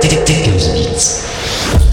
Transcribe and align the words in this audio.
Dickens 0.00 0.68
Beats. 0.68 1.87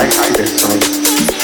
I 0.00 0.08
see 0.08 0.32
that 0.34 0.48
song. 0.60 1.37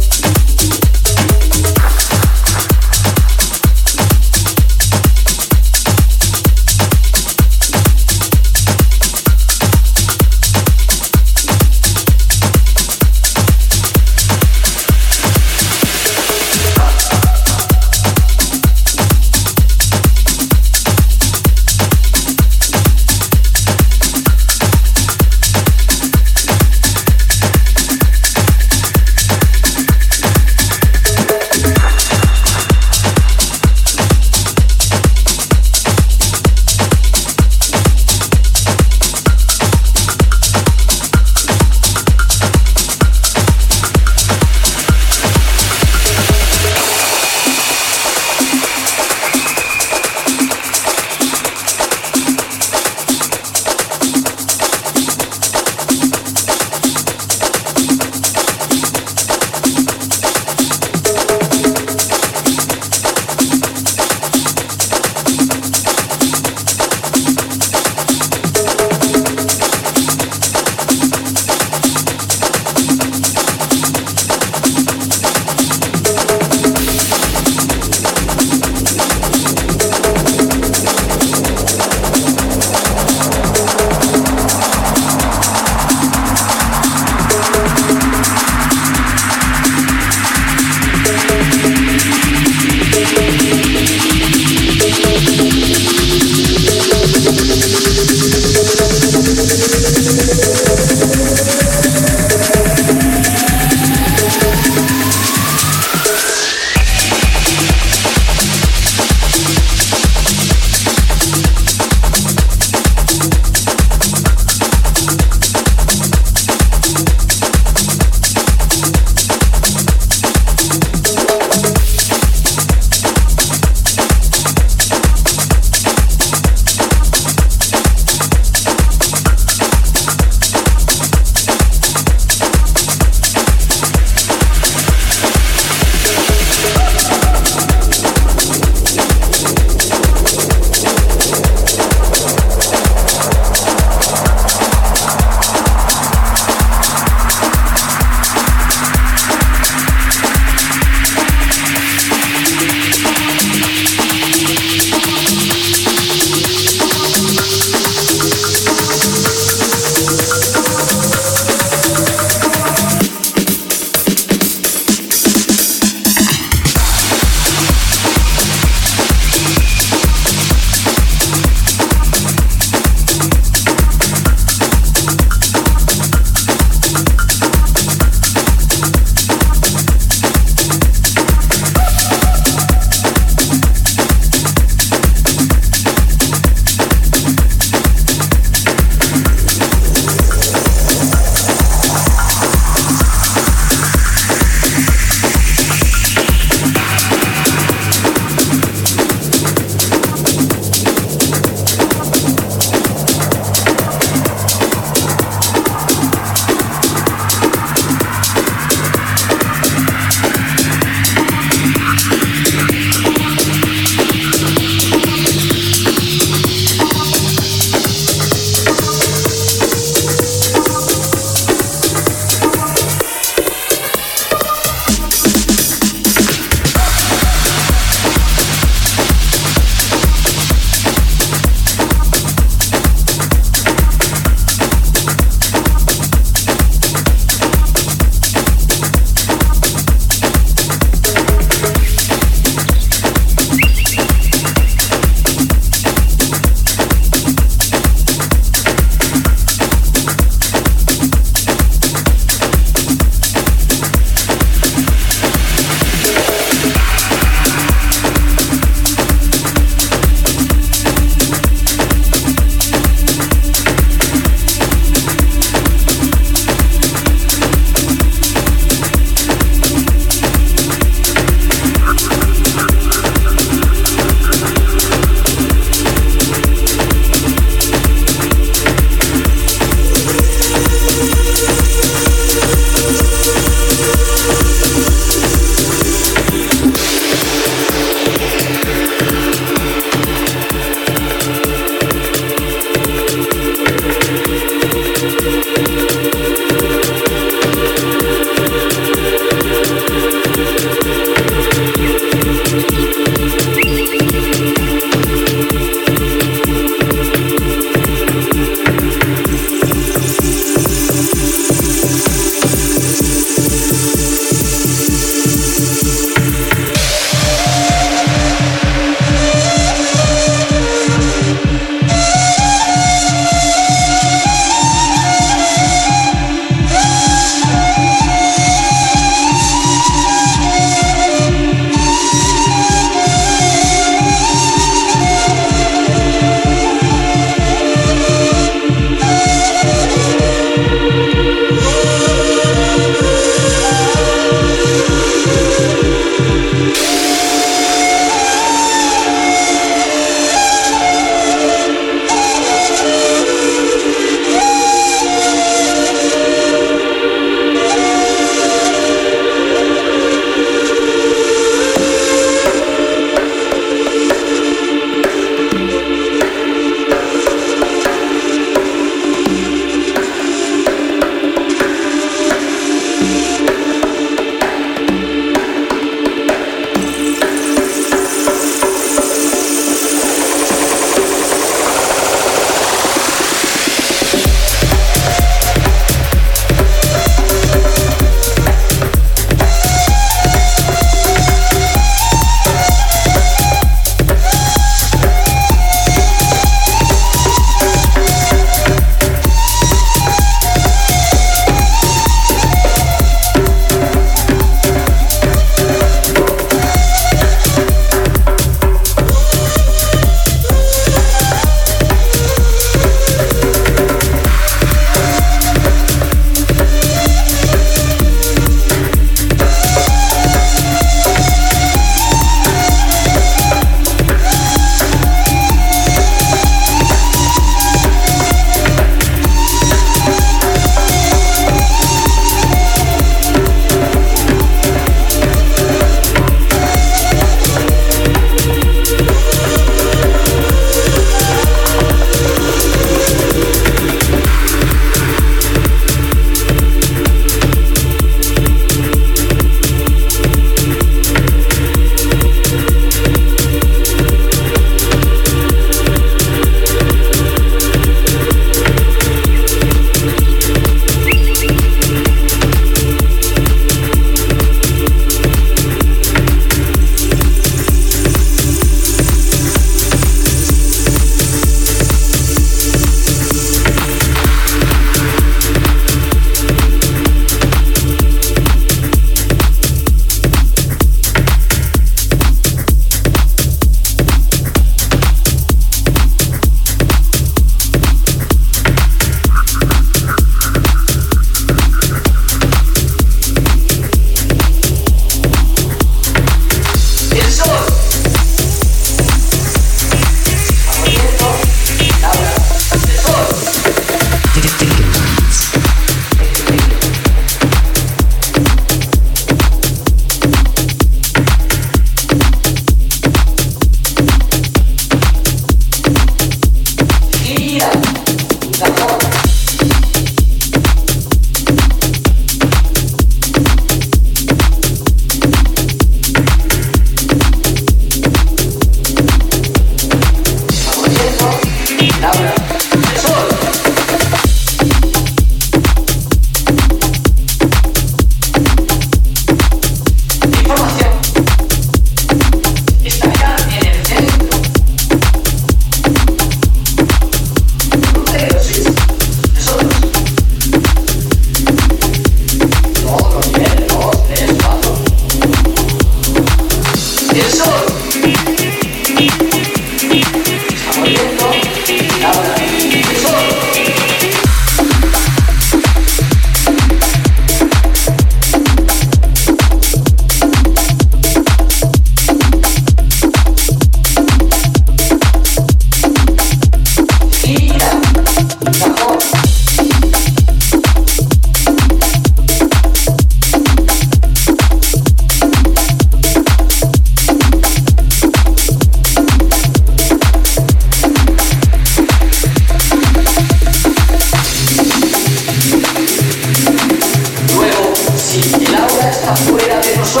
Dice 599.14 600.00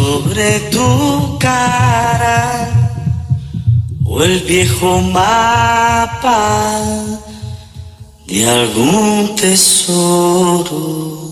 sobre 0.00 0.48
tu 0.72 1.38
cara 1.38 2.68
o 4.04 4.22
el 4.22 4.40
viejo 4.40 5.00
mapa 5.02 6.80
de 8.26 8.48
algún 8.48 9.36
tesoro. 9.36 11.29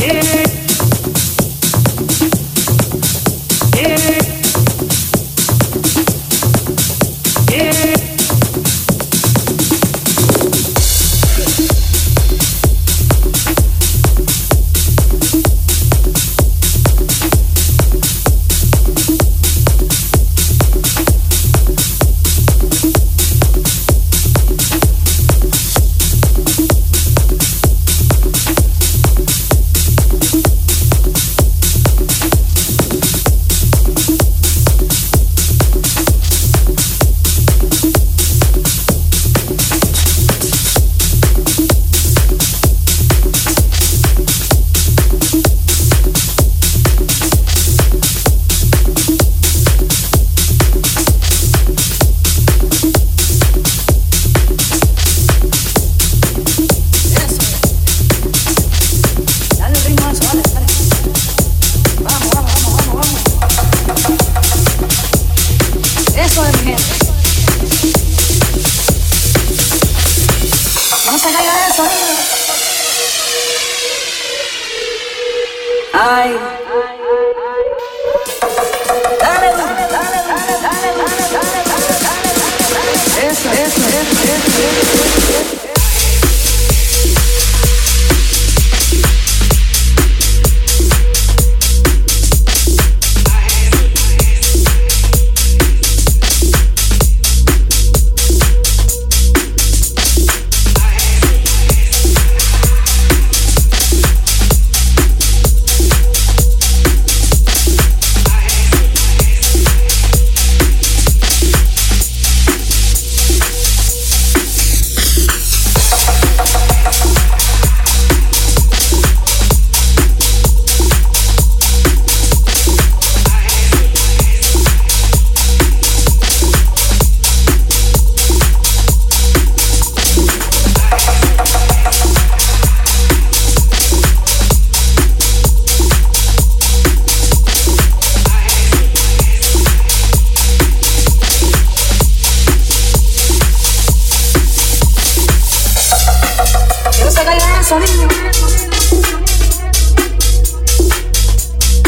Dale 0.00 0.39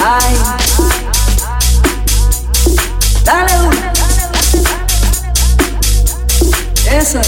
Ay. 0.05 0.35
Dale. 3.25 3.53
Eso. 6.91 7.21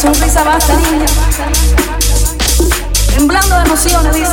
Sonrisa 0.00 0.44
basta, 0.44 0.74
niña. 0.74 1.06
Temblando 3.14 3.56
de 3.56 3.62
emociones. 3.64 4.28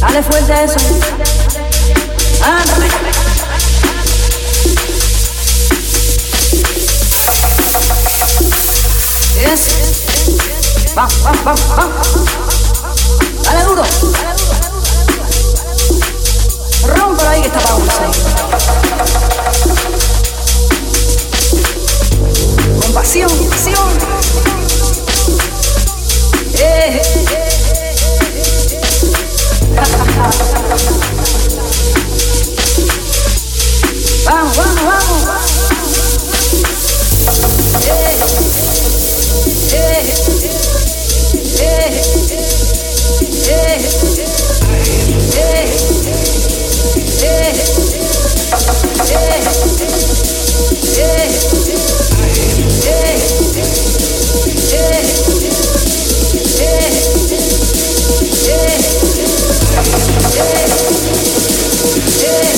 Dale 0.00 0.22
fuerte 0.22 0.64
eso. 0.64 0.78
Ándale. 2.44 3.15
Vamos, 10.94 11.22
vamos. 11.44 11.60
Dale 13.42 13.64
duro. 13.64 13.82
Ahí 17.28 17.42
que 17.42 17.48
está. 17.48 17.60
Con 22.80 22.92
pasión, 22.94 23.28
pasión. 23.50 23.90
Eh, 26.54 26.62
eh, 26.62 27.02
eh. 27.30 27.42
Vamos, 34.24 34.56
vamos, 34.56 34.84
vamos. 34.84 35.06
Eh, 62.28 62.55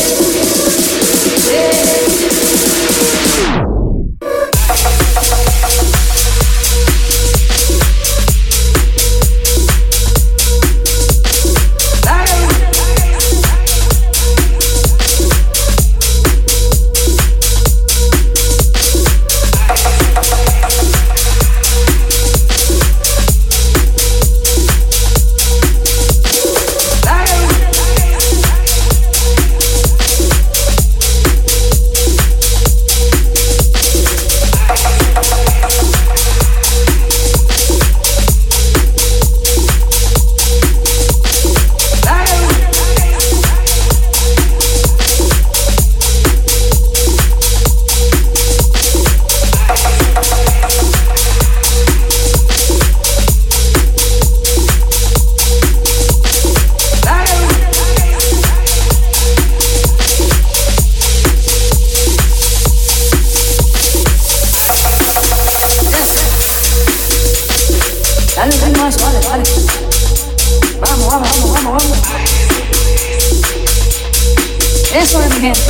Eso 75.01 75.23
es 75.23 75.31
mi 75.31 75.41
gente. 75.41 75.61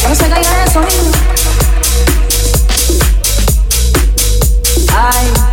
Que 0.00 0.08
no 0.08 0.14
se 0.14 0.28
caiga 0.28 0.64
eso, 0.64 0.80
niño. 0.80 1.12
Ay. 4.96 5.47